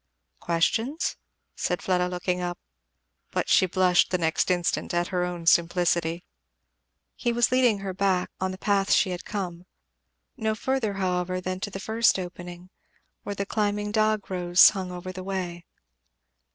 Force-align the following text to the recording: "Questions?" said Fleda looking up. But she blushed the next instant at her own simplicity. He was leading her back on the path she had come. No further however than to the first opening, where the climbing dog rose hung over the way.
"Questions?" 0.39 1.15
said 1.55 1.79
Fleda 1.83 2.07
looking 2.07 2.41
up. 2.41 2.57
But 3.29 3.49
she 3.49 3.67
blushed 3.67 4.09
the 4.09 4.17
next 4.17 4.49
instant 4.49 4.95
at 4.95 5.09
her 5.09 5.23
own 5.23 5.45
simplicity. 5.45 6.25
He 7.15 7.31
was 7.31 7.51
leading 7.51 7.81
her 7.81 7.93
back 7.93 8.31
on 8.41 8.49
the 8.49 8.57
path 8.57 8.91
she 8.91 9.11
had 9.11 9.25
come. 9.25 9.67
No 10.35 10.55
further 10.55 10.95
however 10.95 11.39
than 11.39 11.59
to 11.59 11.69
the 11.69 11.79
first 11.79 12.17
opening, 12.17 12.71
where 13.21 13.35
the 13.35 13.45
climbing 13.45 13.91
dog 13.91 14.31
rose 14.31 14.71
hung 14.71 14.91
over 14.91 15.11
the 15.11 15.23
way. 15.23 15.67